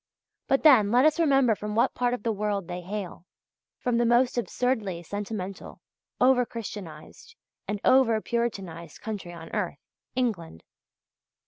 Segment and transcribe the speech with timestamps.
[0.47, 3.27] But then, let us remember from what part of the world they hail
[3.77, 5.79] from the most absurdly sentimental,
[6.19, 7.35] over Christianized,
[7.67, 9.77] and over Puritanized country on earth
[10.15, 10.63] England.